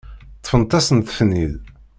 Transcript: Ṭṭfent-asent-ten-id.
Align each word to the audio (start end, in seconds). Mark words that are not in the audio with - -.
Ṭṭfent-asent-ten-id. 0.39 1.55